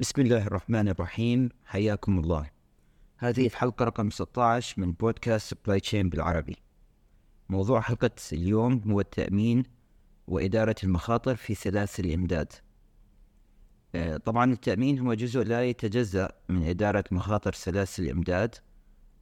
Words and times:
بسم 0.00 0.22
الله 0.22 0.46
الرحمن 0.46 0.88
الرحيم. 0.88 1.48
حياكم 1.64 2.18
الله. 2.18 2.50
هذه 3.16 3.46
الحلقة 3.46 3.84
رقم 3.84 4.10
16 4.10 4.80
من 4.80 4.92
بودكاست 4.92 5.50
supply 5.50 5.80
chain 5.80 6.08
بالعربي. 6.08 6.56
موضوع 7.48 7.80
حلقة 7.80 8.10
اليوم 8.32 8.82
هو 8.90 9.00
التأمين 9.00 9.62
وإدارة 10.26 10.76
المخاطر 10.84 11.36
في 11.36 11.54
سلاسل 11.54 12.04
الإمداد. 12.04 12.52
آه، 13.94 14.16
طبعا 14.16 14.52
التأمين 14.52 14.98
هو 14.98 15.14
جزء 15.14 15.44
لا 15.44 15.64
يتجزأ 15.64 16.32
من 16.48 16.68
إدارة 16.68 17.04
مخاطر 17.10 17.52
سلاسل 17.52 18.02
الإمداد. 18.02 18.54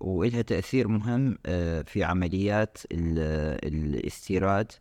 وإلها 0.04 0.42
تأثير 0.42 0.88
مهم 0.88 1.38
آه، 1.46 1.82
في 1.82 2.04
عمليات 2.04 2.78
الاستيراد. 2.92 4.72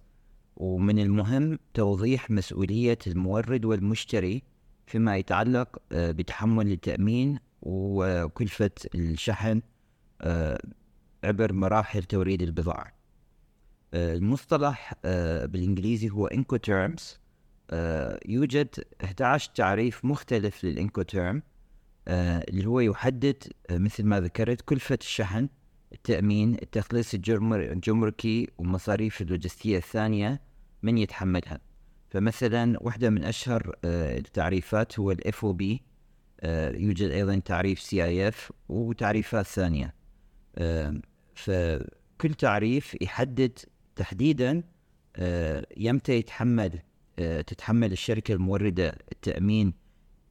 ومن 0.55 0.99
المهم 0.99 1.59
توضيح 1.73 2.31
مسؤولية 2.31 2.97
المورد 3.07 3.65
والمشتري 3.65 4.43
فيما 4.87 5.17
يتعلق 5.17 5.81
آه، 5.91 6.11
بتحمل 6.11 6.71
التأمين 6.71 7.39
وكلفة 7.61 8.71
الشحن 8.95 9.61
عبر 11.23 11.53
مراحل 11.53 12.03
توريد 12.03 12.41
البضاعة. 12.41 12.93
المصطلح 13.93 14.93
بالإنجليزي 15.45 16.09
هو 16.09 16.29
Incoterms 16.29 17.23
آه، 17.71 18.19
يوجد 18.25 18.67
11 19.03 19.51
تعريف 19.55 20.05
مختلف 20.05 20.63
للإنكوتيرم 20.63 21.37
آه، 21.37 21.41
اللي 22.07 22.65
هو 22.65 22.79
يحدد 22.79 23.43
آه، 23.69 23.77
مثل 23.77 24.03
ما 24.03 24.19
ذكرت 24.19 24.61
كلفة 24.61 24.97
الشحن 25.01 25.49
التأمين 25.93 26.53
التخليص 26.53 27.13
الجمركي 27.13 28.47
ومصاريف 28.57 29.21
اللوجستية 29.21 29.77
الثانية 29.77 30.41
من 30.83 30.97
يتحملها. 30.97 31.59
فمثلا 32.09 32.83
واحدة 32.83 33.09
من 33.09 33.23
أشهر 33.23 33.75
التعريفات 33.85 34.99
هو 34.99 35.11
ال 35.11 35.33
FOB 35.33 35.79
يوجد 36.81 37.09
أيضا 37.09 37.39
تعريف 37.39 37.79
CIF 37.79 38.51
وتعريفات 38.69 39.45
ثانية. 39.45 39.93
فكل 41.35 42.33
تعريف 42.37 42.97
يحدد 43.01 43.59
تحديدا 43.95 44.63
يمتى 45.77 46.13
يتحمل 46.13 46.79
آه، 47.19 47.41
تتحمل 47.41 47.91
الشركة 47.91 48.33
الموردة 48.33 48.97
التأمين 49.11 49.73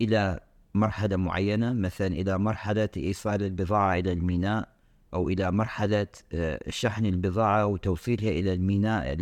إلى 0.00 0.40
مرحلة 0.74 1.16
معينة 1.16 1.72
مثلا 1.72 2.06
إلى 2.06 2.38
مرحلة 2.38 2.88
إيصال 2.96 3.42
البضاعة 3.42 3.94
إلى 3.94 4.12
الميناء 4.12 4.68
أو 5.14 5.28
إلى 5.28 5.50
مرحلة 5.50 6.06
آه، 6.32 6.60
شحن 6.70 7.06
البضاعة 7.06 7.66
وتوصيلها 7.66 8.30
إلى 8.30 8.52
الميناء 8.52 9.16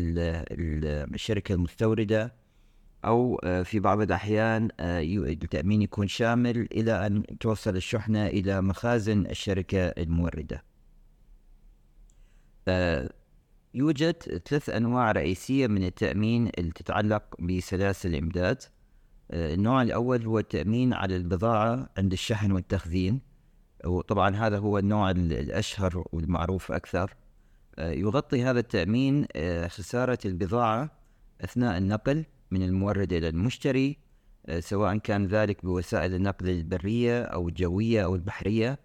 الشركة 1.14 1.52
المستوردة 1.52 2.34
أو 3.04 3.40
آه، 3.44 3.62
في 3.62 3.80
بعض 3.80 4.00
الأحيان 4.00 4.68
التأمين 4.80 5.82
يكون 5.82 6.08
شامل 6.08 6.68
إلى 6.72 7.06
أن 7.06 7.22
توصل 7.40 7.76
الشحنة 7.76 8.26
إلى 8.26 8.60
مخازن 8.60 9.26
الشركة 9.26 9.78
الموردة. 9.78 10.64
يوجد 13.74 14.22
ثلاث 14.48 14.68
أنواع 14.68 15.12
رئيسية 15.12 15.66
من 15.66 15.84
التأمين 15.84 16.50
اللي 16.58 16.72
تتعلق 16.72 17.40
بسلاسل 17.40 18.08
الإمداد. 18.08 18.62
آه، 18.62 18.79
النوع 19.32 19.82
الأول 19.82 20.26
هو 20.26 20.38
التأمين 20.38 20.92
على 20.92 21.16
البضاعة 21.16 21.88
عند 21.98 22.12
الشحن 22.12 22.52
والتخزين. 22.52 23.20
وطبعا 23.84 24.36
هذا 24.36 24.58
هو 24.58 24.78
النوع 24.78 25.10
الأشهر 25.10 26.04
والمعروف 26.12 26.72
أكثر. 26.72 27.14
آه، 27.78 27.90
يغطي 27.90 28.42
هذا 28.42 28.60
التأمين 28.60 29.26
آه، 29.36 29.68
خسارة 29.68 30.18
البضاعة 30.24 30.90
أثناء 31.40 31.78
النقل 31.78 32.24
من 32.50 32.62
المورد 32.62 33.12
إلى 33.12 33.28
المشتري 33.28 33.96
سواء 34.58 34.96
كان 34.96 35.26
ذلك 35.26 35.64
بوسائل 35.64 36.14
النقل 36.14 36.48
البرية 36.48 37.22
أو 37.22 37.48
الجوية 37.48 38.04
أو 38.04 38.14
البحرية. 38.14 38.78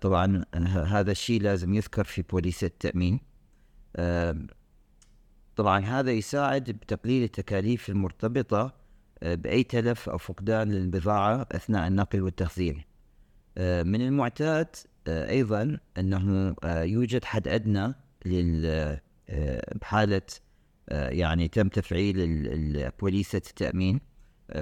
طبعا 0.00 0.44
هذا 0.86 1.10
الشيء 1.12 1.42
لازم 1.42 1.74
يذكر 1.74 2.04
في 2.04 2.22
بوليس 2.22 2.64
التأمين. 2.64 3.20
طبعا 5.56 5.80
هذا 5.80 6.10
يساعد 6.10 6.70
بتقليل 6.70 7.22
التكاليف 7.22 7.88
المرتبطة 7.88 8.60
آه، 8.60 8.79
بأي 9.22 9.62
تلف 9.62 10.08
أو 10.08 10.18
فقدان 10.18 10.68
للبضاعة 10.68 11.46
أثناء 11.52 11.88
النقل 11.88 12.22
والتخزين. 12.22 12.82
آه، 13.58 13.82
من 13.82 14.00
المعتاد 14.00 14.76
آه، 15.06 15.30
أيضا 15.30 15.78
أنه 15.98 16.54
يوجد 16.64 17.24
حد 17.24 17.48
أدنى 17.48 17.94
لل 18.26 18.98
بحالة 19.74 20.22
يعني 20.90 21.48
تم 21.48 21.68
تفعيل 21.68 22.90
بوليسة 23.00 23.36
التأمين. 23.36 24.00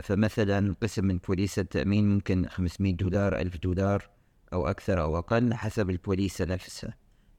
فمثلا 0.03 0.75
قسم 0.83 1.05
من 1.05 1.19
بوليسة 1.19 1.63
التأمين 1.63 2.15
ممكن 2.15 2.49
500 2.49 2.95
دولار 2.95 3.37
1000 3.37 3.57
دولار 3.57 4.11
أو 4.53 4.67
أكثر 4.67 5.01
أو 5.01 5.19
أقل 5.19 5.55
حسب 5.55 5.91
البوليسة 5.91 6.45
نفسها. 6.45 6.95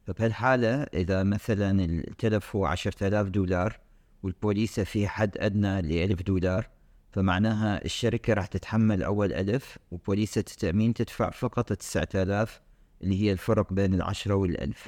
فبهالحالة 0.08 0.84
إذا 0.84 1.24
مثلا 1.24 1.86
التلف 1.86 2.56
هو 2.56 2.66
عشرة 2.66 3.08
آلاف 3.08 3.28
دولار 3.28 3.80
والبوليسة 4.24 4.84
في 4.84 5.08
حد 5.08 5.38
أدنى 5.38 5.82
لألف 5.82 6.22
دولار 6.22 6.70
فمعناها 7.12 7.86
الشركة 7.86 8.34
راح 8.34 8.46
تتحمل 8.46 9.04
أول 9.04 9.34
ألف 9.34 9.78
وبوليسة 9.92 10.40
التأمين 10.40 10.94
تدفع 10.94 11.30
فقط 11.30 11.74
تسعة 11.74 12.10
آلاف 12.16 12.62
اللي 13.04 13.22
هي 13.22 13.32
الفرق 13.32 13.74
بين 13.74 13.94
العشرة 13.94 14.34
والألف. 14.34 14.88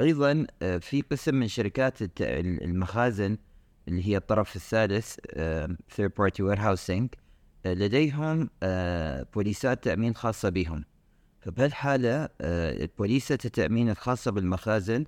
أيضا 0.00 0.46
آه، 0.62 0.78
في 0.78 1.00
قسم 1.00 1.34
من 1.34 1.48
شركات 1.48 2.20
المخازن 2.20 3.38
اللي 3.88 4.06
هي 4.06 4.16
الطرف 4.16 4.56
الثالث 4.56 5.16
third 5.96 6.10
party 6.20 6.42
warehousing 6.42 7.08
آه، 7.66 7.74
لديهم 7.74 8.50
آه، 8.62 9.26
بوليسات 9.34 9.84
تأمين 9.84 10.14
خاصة 10.14 10.48
بهم. 10.48 10.84
فبهالحالة 11.40 12.28
البوليسة 12.40 13.32
آه، 13.32 13.38
التأمين 13.44 13.90
الخاصة 13.90 14.30
بالمخازن 14.30 15.04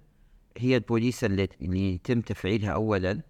هي 0.57 0.77
البوليسة 0.77 1.27
اللي 1.27 1.49
يتم 1.61 2.21
تفعيلها 2.21 2.71
أولا. 2.71 3.23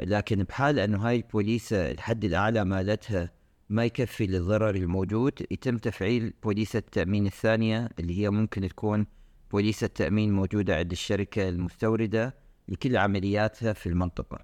لكن 0.00 0.42
بحال 0.42 0.78
أنه 0.78 1.08
هاي 1.08 1.16
البوليسة 1.16 1.90
الحد 1.90 2.24
الأعلى 2.24 2.64
مالتها 2.64 3.30
ما 3.68 3.84
يكفي 3.84 4.26
للضرر 4.26 4.74
الموجود 4.74 5.46
يتم 5.50 5.78
تفعيل 5.78 6.32
بوليسة 6.42 6.78
التأمين 6.78 7.26
الثانية 7.26 7.88
اللي 7.98 8.20
هي 8.20 8.30
ممكن 8.30 8.68
تكون 8.68 9.06
بوليسة 9.50 9.86
تأمين 9.86 10.32
موجودة 10.32 10.76
عند 10.76 10.92
الشركة 10.92 11.48
المستوردة 11.48 12.34
لكل 12.68 12.96
عملياتها 12.96 13.72
في 13.72 13.88
المنطقة. 13.88 14.38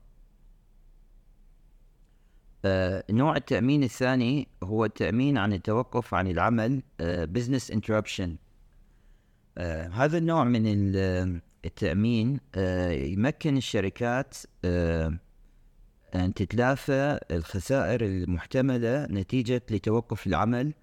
آه، 2.64 3.04
نوع 3.10 3.36
التأمين 3.36 3.82
الثاني 3.82 4.48
هو 4.62 4.84
التأمين 4.84 5.38
عن 5.38 5.52
التوقف 5.52 6.14
عن 6.14 6.26
العمل 6.26 6.82
business 7.00 7.70
uh, 7.70 7.74
interruption 7.74 8.36
uh, 9.58 9.62
هذا 9.92 10.19
النوع 10.19 10.44
من 10.44 10.62
التأمين 11.64 12.36
uh, 12.36 12.58
يمكن 12.90 13.56
الشركات 13.56 14.36
أن 16.14 16.34
تتلافى 16.34 17.18
الخسائر 17.30 18.04
المحتملة 18.04 19.06
نتيجة 19.10 19.62
لتوقف 19.70 20.26
العمل 20.26 20.74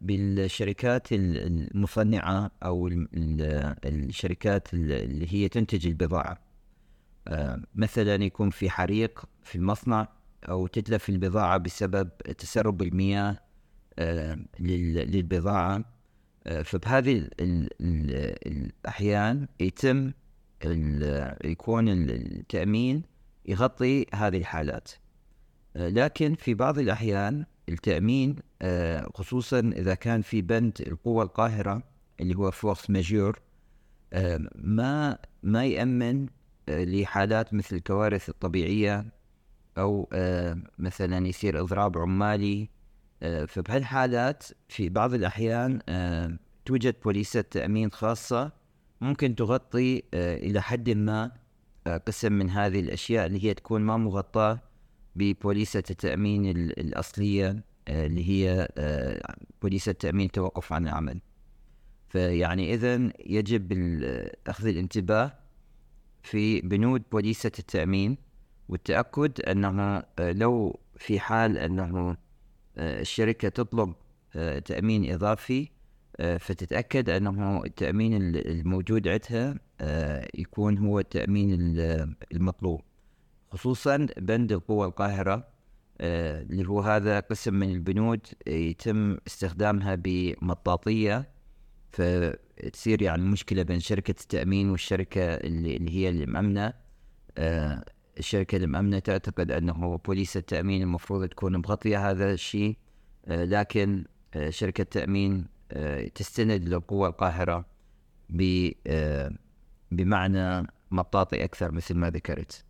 بالشركات 0.00 1.06
المصنعة 1.12 2.50
أو 2.62 2.88
الشركات 3.84 4.74
اللي 4.74 5.34
هي 5.34 5.48
تنتج 5.48 5.86
البضاعة. 5.86 6.38
مثلا 7.74 8.24
يكون 8.24 8.50
في 8.50 8.70
حريق 8.70 9.24
في 9.42 9.56
المصنع 9.56 10.08
أو 10.48 10.66
تتلف 10.66 11.08
البضاعة 11.08 11.58
بسبب 11.58 12.08
تسرب 12.18 12.82
المياه 12.82 13.38
آه، 13.98 14.38
للبضاعة. 14.60 15.84
آه، 16.46 16.62
فبهذه 16.62 17.28
الأحيان 18.46 19.48
يتم 19.60 20.12
يكون 21.44 21.88
التأمين 21.88 23.02
يغطي 23.46 24.06
هذه 24.14 24.36
الحالات. 24.36 24.90
آه، 25.76 25.88
لكن 25.88 26.34
في 26.34 26.54
بعض 26.54 26.78
الأحيان 26.78 27.44
التأمين 27.68 28.36
خصوصا 29.14 29.58
إذا 29.58 29.94
كان 29.94 30.22
في 30.22 30.42
بند 30.42 30.82
القوة 30.86 31.22
القاهرة 31.22 31.82
اللي 32.20 32.34
هو 32.34 32.50
فورس 32.50 32.90
ماجور 32.90 33.40
ما 34.54 35.18
ما 35.42 35.66
يأمن 35.66 36.26
لحالات 36.68 37.54
مثل 37.54 37.76
الكوارث 37.76 38.28
الطبيعية 38.28 39.06
أو 39.78 40.08
آه، 40.12 40.58
مثلا 40.78 41.26
يصير 41.26 41.60
إضراب 41.60 41.98
عمالي. 41.98 42.68
آه، 43.22 43.44
فبهالحالات 43.44 44.44
في 44.68 44.88
بعض 44.88 45.14
الأحيان 45.14 45.80
آه، 45.88 46.38
توجد 46.64 46.94
بوليسة 47.04 47.40
تأمين 47.40 47.90
خاصة 47.90 48.52
ممكن 49.00 49.34
تغطي 49.34 50.02
إلى 50.14 50.62
حد 50.62 50.90
ما 50.90 51.32
قسم 51.88 52.32
من 52.32 52.50
هذه 52.50 52.80
الأشياء 52.80 53.26
اللي 53.26 53.44
هي 53.44 53.54
تكون 53.54 53.80
ما 53.80 53.96
مغطاة 53.96 54.60
ببوليسة 55.16 55.82
التأمين 55.90 56.46
الأصلية 56.56 57.64
اللي 57.88 58.28
هي 58.30 58.68
بوليسة 59.62 59.92
تأمين 59.92 60.30
توقف 60.30 60.72
عن 60.72 60.84
العمل. 60.84 61.20
فيعني 62.08 62.74
إذا 62.74 63.12
يجب 63.26 63.72
أخذ 64.46 64.66
الانتباه 64.66 65.32
في 66.22 66.60
بنود 66.60 67.02
بوليسة 67.12 67.52
التأمين 67.58 68.16
والتأكد 68.68 69.40
أنه 69.40 70.02
لو 70.18 70.80
في 70.96 71.20
حال 71.20 71.58
أنه 71.58 72.16
الشركة 72.78 73.48
تطلب 73.48 73.94
تأمين 74.64 75.12
إضافي 75.12 75.68
فتتأكد 76.20 77.10
أنه 77.10 77.64
التأمين 77.64 78.36
الموجود 78.36 79.08
عندها 79.08 79.54
يكون 80.34 80.78
هو 80.78 80.98
التأمين 80.98 81.50
المطلوب 82.32 82.80
خصوصا 83.50 84.06
بند 84.16 84.52
القوى 84.52 84.86
القاهرة 84.86 85.48
اللي 86.00 86.68
هو 86.68 86.80
هذا 86.80 87.20
قسم 87.20 87.54
من 87.54 87.70
البنود 87.70 88.26
يتم 88.46 89.16
استخدامها 89.26 89.94
بمطاطية 89.94 91.28
فتصير 91.90 93.02
يعني 93.02 93.22
مشكلة 93.22 93.62
بين 93.62 93.80
شركة 93.80 94.10
التأمين 94.10 94.70
والشركة 94.70 95.22
اللي, 95.22 95.90
هي 95.90 96.08
المأمنة. 96.08 96.72
آه 97.38 97.84
الشركة 98.18 98.56
المأمنة 98.56 98.98
تعتقد 98.98 99.50
أنه 99.50 99.96
بوليس 99.96 100.36
التأمين 100.36 100.82
المفروض 100.82 101.28
تكون 101.28 101.56
مغطية 101.56 102.10
هذا 102.10 102.32
الشيء 102.32 102.76
آه 103.26 103.44
لكن 103.44 104.04
آه 104.34 104.50
شركة 104.50 104.82
التأمين 104.82 105.34
آه 105.34 105.59
تستند 106.14 106.68
لقوى 106.68 107.08
القاهرة 107.08 107.64
آه 108.86 109.32
بمعنى 109.90 110.66
مطاطي 110.90 111.44
أكثر 111.44 111.72
مثل 111.72 111.94
ما 111.94 112.10
ذكرت. 112.10 112.64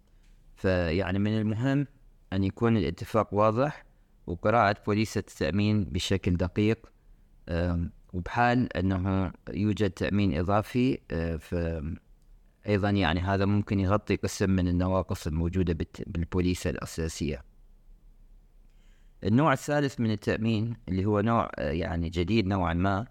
فيعني 0.57 1.19
من 1.19 1.39
المهم 1.39 1.87
أن 2.33 2.45
يكون 2.45 2.77
الاتفاق 2.77 3.35
واضح 3.35 3.85
وقراءة 4.27 4.77
بوليسة 4.87 5.19
التأمين 5.19 5.85
بشكل 5.85 6.37
دقيق 6.37 6.93
وبحال 8.13 8.77
أنه 8.77 9.33
يوجد 9.51 9.91
تأمين 9.91 10.39
إضافي 10.39 10.99
آه، 11.11 11.95
أيضا 12.67 12.91
يعني 12.91 13.21
هذا 13.21 13.45
ممكن 13.45 13.81
يغطي 13.81 14.17
قسم 14.17 14.51
من 14.51 14.69
النواقص 14.69 15.27
الموجودة 15.27 15.87
بالبوليسة 16.07 16.71
الأساسية. 16.71 17.43
النوع 19.25 19.53
الثالث 19.53 20.01
من 20.01 20.11
التأمين 20.11 20.77
اللي 20.89 21.05
هو 21.05 21.21
نوع 21.21 21.51
آه، 21.59 21.71
يعني 21.71 22.09
جديد 22.09 22.47
نوعا 22.47 22.75
ما 22.75 23.07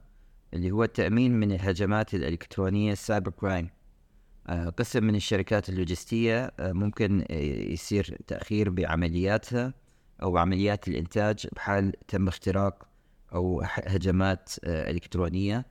اللي 0.53 0.71
هو 0.71 0.83
التأمين 0.83 1.39
من 1.39 1.51
الهجمات 1.51 2.13
الإلكترونية 2.13 2.91
ال 2.91 2.98
cyber 2.98 3.31
crime. 3.31 3.69
آه، 4.47 4.69
قسم 4.69 5.03
من 5.03 5.15
الشركات 5.15 5.69
اللوجستية 5.69 6.51
ممكن 6.59 7.25
يصير 7.69 8.17
تأخير 8.27 8.69
بعملياتها 8.69 9.73
أو 10.23 10.37
عمليات 10.37 10.87
الإنتاج 10.87 11.47
بحال 11.55 11.93
تم 12.07 12.27
اختراق 12.27 12.87
أو 13.33 13.61
هجمات 13.63 14.49
آه، 14.63 14.91
إلكترونية. 14.91 15.65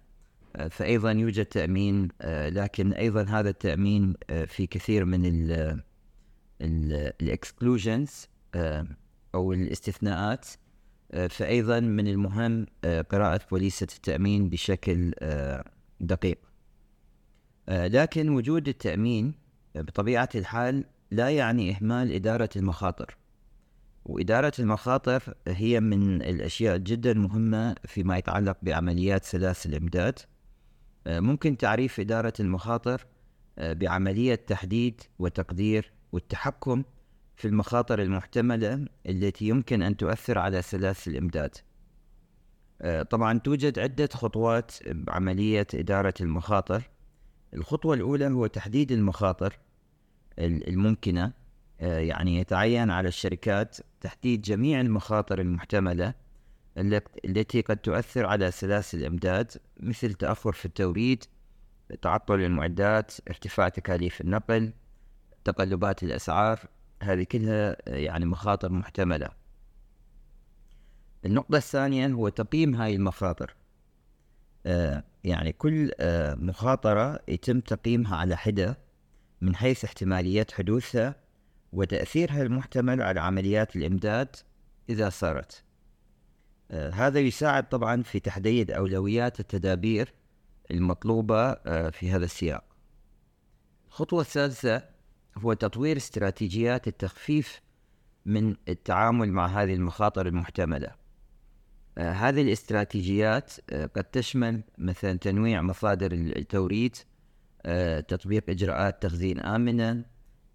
آه، 0.56 0.68
فأيضا 0.68 1.12
يوجد 1.12 1.46
تأمين 1.46 2.08
آه، 2.20 2.48
لكن 2.48 2.92
أيضا 2.92 3.22
هذا 3.22 3.50
التأمين 3.50 4.14
في 4.46 4.66
كثير 4.66 5.04
من 5.04 5.22
الاكسكلوجنز 6.60 8.28
أو 9.34 9.52
الاستثناءات 9.52 10.46
فأيضا 11.28 11.80
من 11.80 12.08
المهم 12.08 12.66
قراءة 12.84 13.40
بوليسة 13.50 13.86
التأمين 13.96 14.48
بشكل 14.48 15.12
دقيق. 16.00 16.38
لكن 17.68 18.28
وجود 18.28 18.68
التأمين 18.68 19.34
بطبيعة 19.74 20.28
الحال 20.34 20.84
لا 21.10 21.30
يعني 21.30 21.76
إهمال 21.76 22.12
إدارة 22.12 22.48
المخاطر. 22.56 23.16
وإدارة 24.04 24.52
المخاطر 24.58 25.34
هي 25.48 25.80
من 25.80 26.22
الأشياء 26.22 26.76
جدا 26.76 27.14
مهمة 27.14 27.74
فيما 27.84 28.18
يتعلق 28.18 28.56
بعمليات 28.62 29.24
سلاسل 29.24 29.70
الإمداد. 29.70 30.18
آه، 31.06 31.20
ممكن 31.20 31.56
تعريف 31.56 32.00
إدارة 32.00 32.32
المخاطر 32.40 33.06
آه، 33.58 33.72
بعملية 33.72 34.34
تحديد 34.34 35.00
وتقدير 35.18 35.92
والتحكم 36.12 36.82
في 37.38 37.48
المخاطر 37.48 38.02
المحتملة 38.02 38.86
التي 39.08 39.48
يمكن 39.48 39.82
أن 39.82 39.96
تؤثر 39.96 40.38
على 40.38 40.62
سلاسل 40.62 41.10
الإمداد. 41.10 41.56
آه، 42.82 43.02
طبعا 43.02 43.38
توجد 43.38 43.78
عدة 43.78 44.08
خطوات 44.12 44.72
بعملية 44.86 45.66
إدارة 45.74 46.14
المخاطر. 46.20 46.82
الخطوة 47.54 47.94
الأولى 47.94 48.26
هو 48.26 48.46
تحديد 48.46 48.92
المخاطر 48.92 49.58
الممكنة. 50.38 51.32
آه، 51.80 51.98
يعني 51.98 52.38
يتعين 52.38 52.90
على 52.90 53.08
الشركات 53.08 53.76
تحديد 54.00 54.42
جميع 54.42 54.80
المخاطر 54.80 55.40
المحتملة 55.40 56.14
التي 57.24 57.60
قد 57.60 57.76
تؤثر 57.76 58.26
على 58.26 58.50
سلاسل 58.50 58.98
الإمداد 58.98 59.52
مثل 59.80 60.14
تأخر 60.14 60.52
في 60.52 60.66
التوريد 60.66 61.24
تعطل 62.02 62.40
المعدات 62.40 63.12
ارتفاع 63.28 63.68
تكاليف 63.68 64.20
النقل 64.20 64.72
تقلبات 65.44 66.02
الأسعار. 66.02 66.77
هذه 67.02 67.22
كلها 67.22 67.76
يعني 67.86 68.26
مخاطر 68.26 68.72
محتملة. 68.72 69.28
النقطة 71.24 71.56
الثانية 71.56 72.06
هو 72.06 72.28
تقييم 72.28 72.74
هاي 72.74 72.94
المخاطر. 72.94 73.56
آه 74.66 75.04
يعني 75.24 75.52
كل 75.52 75.90
آه 76.00 76.34
مخاطرة 76.34 77.20
يتم 77.28 77.60
تقييمها 77.60 78.16
على 78.16 78.36
حدة 78.36 78.78
من 79.40 79.56
حيث 79.56 79.84
احتمالية 79.84 80.46
حدوثها 80.52 81.14
وتأثيرها 81.72 82.42
المحتمل 82.42 83.02
على 83.02 83.20
عمليات 83.20 83.76
الإمداد 83.76 84.36
إذا 84.90 85.08
صارت. 85.08 85.64
آه 86.70 86.90
هذا 86.90 87.20
يساعد 87.20 87.68
طبعا 87.68 88.02
في 88.02 88.20
تحديد 88.20 88.70
أولويات 88.70 89.40
التدابير 89.40 90.14
المطلوبة 90.70 91.50
آه 91.50 91.90
في 91.90 92.10
هذا 92.10 92.24
السياق. 92.24 92.64
الخطوة 93.88 94.20
الثالثة 94.20 94.97
هو 95.38 95.52
تطوير 95.52 95.96
استراتيجيات 95.96 96.88
التخفيف 96.88 97.60
من 98.26 98.56
التعامل 98.68 99.32
مع 99.32 99.46
هذه 99.46 99.74
المخاطر 99.74 100.26
المحتملة. 100.26 100.90
آه 101.98 102.12
هذه 102.12 102.42
الاستراتيجيات 102.42 103.52
آه 103.70 103.86
قد 103.86 104.04
تشمل 104.04 104.62
مثلا 104.78 105.18
تنويع 105.18 105.62
مصادر 105.62 106.12
التوريد 106.12 106.96
آه 107.66 108.00
تطبيق 108.00 108.50
إجراءات 108.50 109.02
تخزين 109.02 109.40
آمنة 109.40 110.04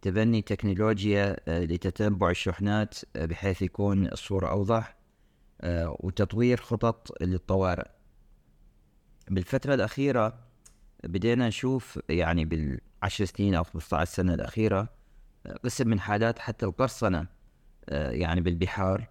تبني 0.02 0.42
تكنولوجيا 0.42 1.38
لتتبع 1.48 2.30
الشحنات 2.30 2.96
بحيث 3.16 3.62
يكون 3.62 4.08
الصورة 4.08 4.48
أوضح 4.48 4.98
وتطوير 6.00 6.58
خطط 6.58 7.22
للطوارئ. 7.22 7.88
بالفترة 9.30 9.74
الأخيرة 9.74 10.40
بدينا 11.04 11.48
نشوف 11.48 12.00
يعني 12.10 12.46
بالعشر 13.04 13.26
سنين 13.26 13.56
أو 13.56 13.64
15 13.64 14.12
سنة 14.12 14.34
الأخيرة 14.34 14.90
قسم 15.64 15.88
من 15.88 16.00
حالات 16.00 16.40
حتى 16.40 16.66
القرصنة 16.66 17.28
يعني 17.92 18.42
بالبحار 18.42 19.10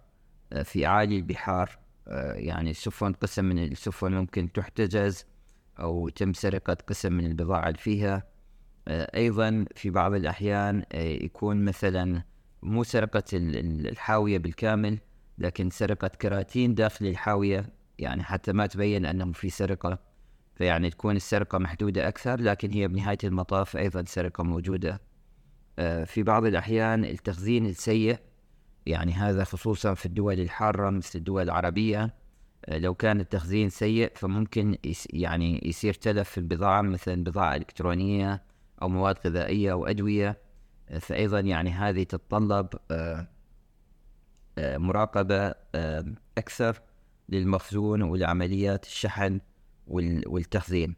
في 0.63 0.85
أعالي 0.85 1.17
البحار 1.17 1.79
يعني 2.35 2.71
السفن 2.71 3.13
قسم 3.13 3.45
من 3.45 3.63
السفن 3.63 4.11
ممكن 4.11 4.51
تحتجز 4.51 5.25
أو 5.79 6.09
تم 6.09 6.33
سرقة 6.33 6.73
قسم 6.73 7.13
من 7.13 7.25
البضاعة 7.25 7.67
اللي 7.67 7.77
فيها. 7.77 8.23
آه، 8.87 9.17
أيضا 9.17 9.65
في 9.75 9.89
بعض 9.89 10.13
الأحيان 10.13 10.83
آه، 10.91 11.03
يكون 11.03 11.65
مثلا 11.65 12.23
مو 12.63 12.83
سرقة 12.83 13.23
الحاوية 13.33 14.37
بالكامل 14.37 14.99
لكن 15.37 15.69
سرقة 15.69 16.07
كراتين 16.07 16.75
داخل 16.75 17.05
الحاوية 17.05 17.65
يعني 17.99 18.23
حتى 18.23 18.53
ما 18.53 18.67
تبين 18.67 19.05
أنه 19.05 19.31
في 19.31 19.49
سرقة. 19.49 20.12
فيعني 20.63 20.89
تكون 20.89 21.15
السرقة 21.15 21.57
محدودة 21.57 22.07
أكثر 22.07 22.41
لكن 22.41 22.71
هي 22.71 22.87
بنهاية 22.87 23.17
المطاف 23.23 23.77
أيضا 23.77 24.03
سرقة 24.07 24.43
موجودة. 24.43 25.01
آه، 25.79 26.03
في 26.03 26.23
بعض 26.23 26.45
الأحيان 26.45 27.05
التخزين 27.05 27.65
السيء 27.65 28.17
يعني 28.85 29.13
هذا 29.13 29.43
خصوصا 29.43 29.93
في 29.93 30.05
الدول 30.05 30.39
الحارة 30.39 30.89
مثل 30.89 31.19
الدول 31.19 31.43
العربية 31.43 32.13
لو 32.67 32.93
كان 32.93 33.19
التخزين 33.19 33.69
سيء 33.69 34.11
فممكن 34.15 34.77
يعني 35.09 35.61
يصير 35.65 35.93
تلف 35.93 36.29
في 36.29 36.37
البضاعة 36.37 36.81
مثلا 36.81 37.23
بضاعة 37.23 37.55
إلكترونية 37.55 38.43
أو 38.81 38.89
مواد 38.89 39.15
غذائية 39.25 39.71
أو 39.71 39.85
أدوية. 39.85 40.37
آه، 40.89 40.99
فأيضا 40.99 41.39
يعني 41.39 41.69
هذه 41.71 42.03
تتطلب 42.03 42.67
آه، 42.91 43.27
آه، 44.57 44.77
مراقبة 44.77 45.53
أكثر 46.37 46.81
للمخزون 47.29 48.01
ولعمليات 48.01 48.85
الشحن. 48.85 49.39
والتخزين. 49.87 50.95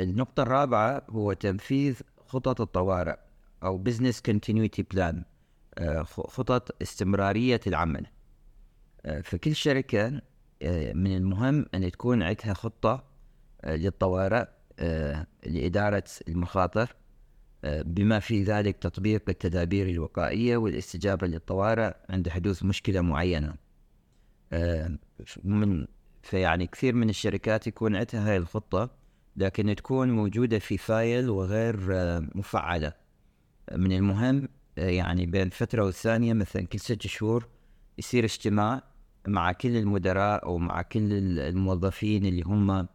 النقطة 0.00 0.42
الرابعة 0.42 1.02
هو 1.10 1.32
تنفيذ 1.32 2.00
خطط 2.26 2.60
الطوارئ 2.60 3.16
أو 3.62 3.84
Business 3.84 4.16
Continuity 4.30 4.82
Plan 4.94 5.16
خطط 6.04 6.82
استمرارية 6.82 7.60
العمل. 7.66 8.06
فكل 9.22 9.54
شركة 9.54 10.10
من 10.94 11.16
المهم 11.16 11.66
أن 11.74 11.90
تكون 11.90 12.22
عندها 12.22 12.54
خطة 12.54 13.04
للطوارئ 13.66 14.46
آه، 14.78 15.26
لإدارة 15.46 16.04
المخاطر 16.28 16.94
آه، 17.64 17.82
بما 17.82 18.18
في 18.18 18.42
ذلك 18.42 18.76
تطبيق 18.76 19.22
التدابير 19.28 19.88
الوقائية 19.88 20.56
والاستجابة 20.56 21.26
للطوارئ 21.26 21.94
عند 22.10 22.28
حدوث 22.28 22.62
مشكلة 22.62 23.00
معينة. 23.00 23.54
آه، 24.52 24.98
من 25.44 25.86
فيعني 26.22 26.66
كثير 26.66 26.94
من 26.94 27.10
الشركات 27.10 27.66
يكون 27.66 27.96
عندها 27.96 28.30
هاي 28.30 28.36
الخطة 28.36 28.90
لكن 29.36 29.74
تكون 29.74 30.10
موجودة 30.10 30.58
في 30.58 30.78
file 30.78 31.30
وغير 31.30 31.86
آه، 31.90 32.26
مفعلة. 32.34 32.92
من 33.72 33.92
المهم 33.92 34.48
آه، 34.78 34.88
يعني 34.88 35.26
بين 35.26 35.50
فترة 35.50 35.84
والثانية 35.84 36.32
مثلا 36.32 36.66
كل 36.66 36.80
ست 36.80 37.06
شهور 37.06 37.48
يصير 37.98 38.24
اجتماع 38.24 38.82
مع 39.28 39.52
كل 39.52 39.76
المدراء 39.76 40.44
أو 40.44 40.58
مع 40.58 40.82
كل 40.82 41.12
الموظفين 41.38 42.26
اللي 42.26 42.42
هم 42.42 42.88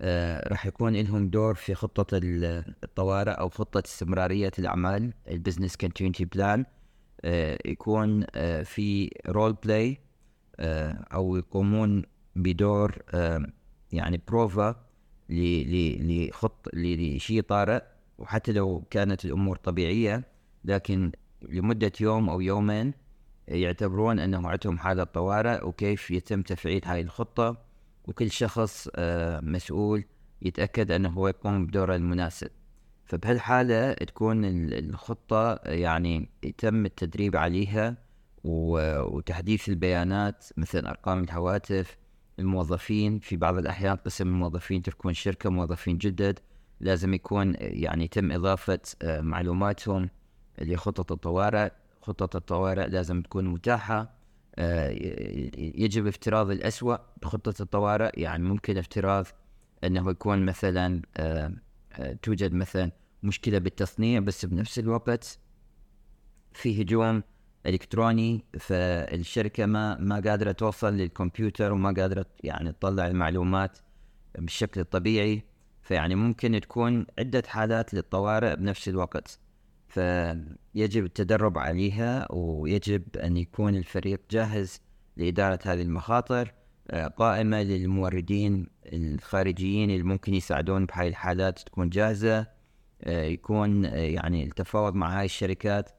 آه، 0.00 0.48
راح 0.48 0.66
يكون 0.66 0.96
لهم 0.96 1.28
دور 1.28 1.54
في 1.54 1.74
خطة 1.74 2.06
الطوارئ 2.84 3.30
أو 3.30 3.48
خطة 3.48 3.82
استمرارية 3.86 4.52
الأعمال 4.58 5.12
ال 5.28 5.33
business 5.33 5.76
continuity 5.76 6.24
plan 6.24 6.64
يكون 7.66 8.24
في 8.64 9.10
role 9.28 9.52
play 9.52 9.98
أو 11.12 11.36
يقومون 11.36 12.02
بدور 12.36 13.02
يعني 13.92 14.20
بروفا 14.28 14.84
لخط 15.30 16.68
لشيء 16.74 17.42
طارئ. 17.42 17.82
وحتى 18.18 18.52
لو 18.52 18.84
كانت 18.90 19.24
الأمور 19.24 19.56
طبيعية 19.56 20.24
لكن 20.64 21.12
لمدة 21.42 21.92
يوم 22.00 22.30
أو 22.30 22.40
يومين 22.40 22.94
يعتبرون 23.48 24.18
انه 24.18 24.48
عندهم 24.48 24.78
حالة 24.78 25.04
طوارئ 25.04 25.64
وكيف 25.66 26.10
يتم 26.10 26.42
تفعيل 26.42 26.84
هاي 26.84 27.00
الخطة. 27.00 27.56
وكل 28.04 28.30
شخص 28.30 28.88
مسؤول 29.42 30.04
يتأكد 30.42 30.90
أنه 30.90 31.08
هو 31.08 31.28
يقوم 31.28 31.66
بدوره 31.66 31.96
المناسب. 31.96 32.50
فبهالحالة 33.04 33.92
تكون 33.92 34.44
الخطة 34.72 35.54
يعني 35.64 36.28
يتم 36.42 36.86
التدريب 36.86 37.36
عليها 37.36 37.96
وتحديث 38.44 39.68
البيانات 39.68 40.44
مثل 40.56 40.86
أرقام 40.86 41.24
الهواتف 41.24 41.98
الموظفين 42.38 43.18
في 43.18 43.36
بعض 43.36 43.58
الأحيان 43.58 43.96
قسم 43.96 44.28
الموظفين 44.28 44.82
تكون 44.82 45.12
شركة 45.12 45.50
موظفين 45.50 45.98
جدد 45.98 46.38
لازم 46.80 47.14
يكون 47.14 47.54
يعني 47.58 48.04
يتم 48.04 48.32
إضافة 48.32 48.80
آه، 49.02 49.20
معلوماتهم 49.20 50.08
لخطط 50.58 51.12
الطوارئ. 51.12 51.70
خطط 52.02 52.36
الطوارئ 52.36 52.88
لازم 52.88 53.22
تكون 53.22 53.44
متاحة 53.44 54.14
آه، 54.56 54.88
يجب 55.58 56.06
افتراض 56.06 56.50
الأسوأ 56.50 56.96
بخطة 57.22 57.62
الطوارئ. 57.62 58.20
يعني 58.20 58.44
ممكن 58.44 58.78
افتراض 58.78 59.26
أنه 59.84 60.10
يكون 60.10 60.46
مثلا 60.46 61.02
آه، 61.16 61.52
توجد 62.22 62.52
مثلا 62.52 62.90
مشكلة 63.22 63.58
بالتصنيع 63.58 64.20
بس 64.20 64.44
بنفس 64.44 64.78
الوقت 64.78 65.38
في 66.52 66.82
هجوم 66.82 67.22
إلكتروني 67.66 68.44
فالشركة 68.60 69.66
ما 69.66 69.96
ما 69.98 70.20
قادرة 70.20 70.52
توصل 70.52 70.94
للكمبيوتر 70.94 71.72
وما 71.72 71.92
قادرة 71.92 72.26
يعني 72.44 72.72
تطلع 72.72 73.06
المعلومات 73.06 73.78
بالشكل 74.38 74.80
الطبيعي. 74.80 75.42
فيعني 75.82 76.14
ممكن 76.14 76.60
تكون 76.60 77.06
عدة 77.18 77.42
حالات 77.46 77.94
للطوارئ 77.94 78.56
بنفس 78.56 78.88
الوقت. 78.88 79.38
فيجب 79.88 81.04
التدرب 81.04 81.58
عليها 81.58 82.32
ويجب 82.32 83.02
أن 83.16 83.36
يكون 83.36 83.76
الفريق 83.76 84.20
جاهز 84.30 84.80
لإدارة 85.16 85.58
هذه 85.64 85.82
المخاطر 85.82 86.54
قائمة 87.16 87.62
للموردين 87.62 88.66
الخارجيين 88.86 89.90
اللي 89.90 90.02
ممكن 90.02 90.34
يساعدون 90.34 90.86
بهاي 90.86 91.08
الحالات 91.08 91.58
تكون 91.58 91.88
جاهزة 91.88 92.46
يكون 93.06 93.84
يعني 93.84 94.44
التفاوض 94.44 94.94
مع 94.94 95.18
هاي 95.18 95.24
الشركات. 95.24 95.90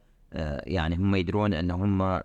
يعني 0.65 0.95
هم 0.95 1.15
يدرون 1.15 1.53
إن 1.53 1.71
هم 1.71 2.01
آه، 2.01 2.21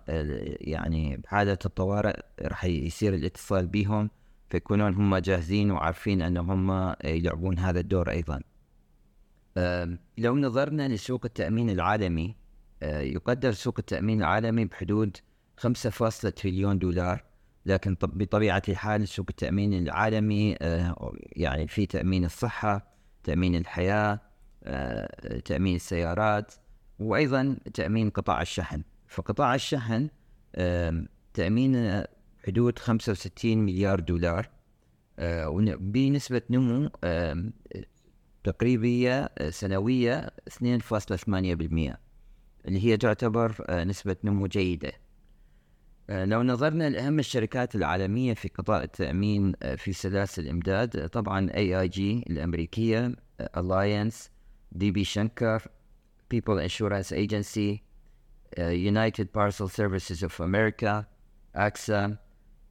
يعني 0.61 1.17
بحالة 1.17 1.57
الطوارئ 1.65 2.19
راح 2.41 2.65
يصير 2.65 3.13
الاتصال 3.13 3.67
بهم 3.67 4.09
فيكونون 4.49 4.93
هم 4.93 5.17
جاهزين 5.17 5.71
وعارفين 5.71 6.21
إن 6.21 6.37
هم 6.37 6.95
يلعبون 7.03 7.59
هذا 7.59 7.79
الدور 7.79 8.09
أيضا. 8.09 8.41
لو 10.17 10.37
نظرنا 10.37 10.87
لسوق 10.87 11.25
التأمين 11.25 11.69
العالمي 11.69 12.35
آه، 12.83 12.99
يقدر 12.99 13.51
سوق 13.51 13.75
التأمين 13.79 14.19
العالمي 14.19 14.65
بحدود 14.65 15.17
5 15.57 16.29
تريليون 16.29 16.79
دولار 16.79 17.23
لكن 17.65 17.97
بطبيعة 18.01 18.61
الحال 18.69 19.07
سوق 19.07 19.25
التأمين 19.29 19.73
العالمي 19.73 20.55
يعني 21.35 21.67
في 21.67 21.85
تأمين 21.85 22.25
الصحة 22.25 22.87
تأمين 23.23 23.55
الحياة 23.55 24.19
تأمين 25.45 25.75
السيارات 25.75 26.53
وأيضا 27.01 27.57
تأمين 27.73 28.09
قطاع 28.09 28.41
الشحن. 28.41 28.83
فقطاع 29.07 29.55
الشحن 29.55 30.09
تأمين 31.33 32.03
حدود 32.47 32.79
65 32.79 33.57
مليار 33.57 33.99
دولار 33.99 34.49
آه، 35.19 35.49
بنسبة 35.79 36.41
نمو 36.49 36.89
تقريبية 38.43 39.29
آه، 39.37 39.49
سنوية 39.49 40.31
2.8% 40.49 41.99
اللي 42.67 42.85
هي 42.85 42.97
تعتبر 42.97 43.65
آه، 43.69 43.83
نسبة 43.83 44.15
نمو 44.23 44.47
جيدة. 44.47 44.91
لو 46.09 46.43
نظرنا 46.43 46.89
لأهم 46.89 47.19
الشركات 47.19 47.75
العالمية 47.75 48.33
في 48.33 48.47
قطاع 48.47 48.83
التأمين 48.83 49.53
في 49.77 49.93
سلاسل 49.93 50.43
الإمداد 50.43 51.09
طبعا 51.09 51.49
AIG 51.53 52.25
الأمريكية 52.29 53.15
Allianz 53.57 54.29
DB 54.71 55.03
Schenker 55.03 55.67
People 56.31 56.57
Insurance 56.59 57.11
Agency, 57.11 57.69
uh, 58.57 58.63
United 58.93 59.27
Parcel 59.33 59.67
Services 59.67 60.23
of 60.23 60.39
America, 60.39 61.05
AXA, 61.55 62.17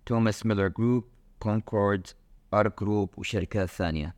Thomas 0.07 0.47
Miller 0.47 0.69
Group، 0.69 1.05
Concord، 1.39 2.07
Arch 2.55 2.81
Group 2.81 3.19
وشركات 3.19 3.69
ثانية. 3.69 4.15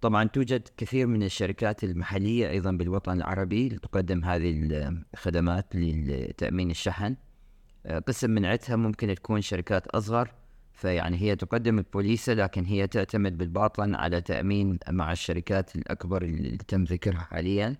طبعا 0.00 0.24
توجد 0.24 0.68
كثير 0.76 1.06
من 1.06 1.22
الشركات 1.22 1.84
المحلية 1.84 2.50
أيضا 2.50 2.70
بالوطن 2.70 3.16
العربي 3.16 3.68
تقدم 3.68 4.24
هذه 4.24 4.68
الخدمات 5.14 5.66
لتأمين 5.74 6.70
الشحن. 6.70 7.16
uh, 7.86 7.92
قسم 7.92 8.30
من 8.30 8.44
عدتها 8.44 8.76
ممكن 8.76 9.14
تكون 9.14 9.40
شركات 9.40 9.86
أصغر 9.86 10.34
فيعني 10.72 11.16
هي 11.16 11.36
تقدم 11.36 11.78
البوليسة 11.78 12.34
لكن 12.34 12.64
هي 12.64 12.86
تعتمد 12.86 13.38
بالباطن 13.38 13.94
على 13.94 14.20
تأمين 14.20 14.78
مع 14.88 15.12
الشركات 15.12 15.76
الأكبر 15.76 16.22
اللي 16.22 16.56
تم 16.56 16.84
ذكرها 16.84 17.18
حاليا 17.18 17.76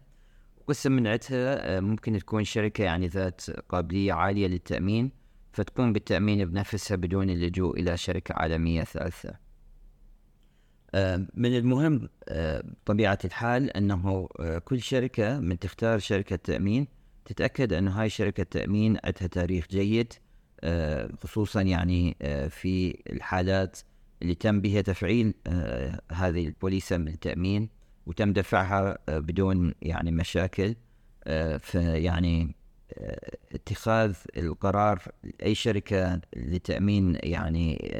قسم 0.66 0.92
من 0.92 1.06
عدتها 1.06 1.76
آه، 1.76 1.80
ممكن 1.80 2.18
تكون 2.18 2.44
شركة 2.44 2.84
يعني 2.84 3.08
ذات 3.08 3.50
قابلية 3.50 4.12
عالية 4.12 4.46
للتأمين 4.46 5.10
فتقوم 5.52 5.92
بالتأمين 5.92 6.44
بنفسها 6.44 6.96
بدون 6.96 7.30
اللجوء 7.30 7.80
إلى 7.80 7.96
شركة 7.96 8.34
عالمية 8.34 8.84
ثالثة. 8.84 9.34
آه، 10.94 11.26
من 11.34 11.56
المهم 11.56 12.08
آه، 12.28 12.64
بطبيعة 12.84 13.18
الحال 13.24 13.70
أنه 13.70 14.28
كل 14.64 14.80
شركة 14.80 15.40
من 15.40 15.58
تختار 15.58 15.98
شركة 15.98 16.36
تأمين 16.36 16.86
تتأكد 17.24 17.72
أنه 17.72 17.90
هاي 17.90 18.10
شركة 18.10 18.42
تأمين 18.42 18.98
عندها 19.04 19.26
تاريخ 19.28 19.66
جيد 19.70 20.12
خصوصا 21.22 21.62
يعني 21.62 22.16
في 22.50 23.02
الحالات 23.10 23.78
اللي 24.22 24.34
تم 24.34 24.60
بها 24.60 24.80
تفعيل 24.80 25.34
هذه 26.12 26.46
البوليسة 26.46 26.96
من 26.96 27.08
التأمين. 27.08 27.75
وتم 28.06 28.32
دفعها 28.32 28.98
آه، 29.08 29.18
بدون 29.18 29.74
يعني 29.82 30.10
مشاكل 30.10 30.74
آه، 31.24 31.56
فيعني 31.56 32.56
آه، 32.92 33.36
اتخاذ 33.52 34.16
القرار 34.36 35.02
أي 35.42 35.54
شركة 35.54 36.20
لتأمين 36.36 37.18
يعني 37.22 37.92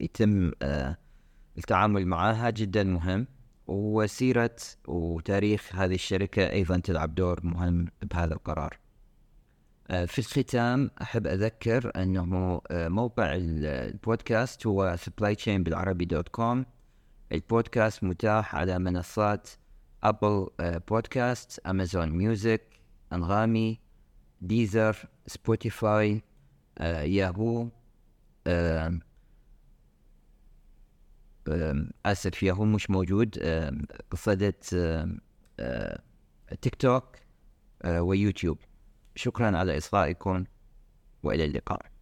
يتم 0.00 0.52
التعامل 1.58 2.06
معها 2.06 2.50
جدا 2.50 2.84
مهم 2.84 3.26
وسيرة 3.66 4.56
وتاريخ 4.86 5.74
هذه 5.74 5.94
الشركة 5.94 6.50
أيضا 6.50 6.78
تلعب 6.78 7.14
دور 7.14 7.40
مهم 7.46 7.86
بهذا 8.02 8.34
القرار. 8.34 8.78
في 9.88 10.18
الختام 10.18 10.90
أحب 11.02 11.26
أذكر 11.26 11.92
أنه 11.96 12.24
موقع 12.72 13.34
البودكاست 13.34 14.66
هو 14.66 14.96
supply 14.96 15.34
chain 15.34 15.48
بالعربي 15.48 16.04
دوت 16.04 16.28
كوم 16.28 16.64
البودكاست 17.34 18.04
متاح 18.04 18.54
على 18.56 18.78
منصات 18.78 19.50
Apple 20.02 20.48
Podcasts 20.60 21.58
Amazon 21.66 22.10
Music 22.10 22.80
أنغامي 23.12 23.80
Deezer 24.40 24.96
Spotify 25.26 26.22
Yahoo 26.80 27.68
آسف 32.06 32.42
ياهو 32.42 32.64
مش 32.64 32.90
موجود 32.90 33.38
قصدت 34.10 34.64
TikTok 36.62 36.74
و 36.74 37.16
YouTube. 37.86 38.58
شكرا 39.16 39.58
على 39.58 39.78
إصغائكم 39.78 40.44
وإلى 41.22 41.44
اللقاء. 41.44 41.93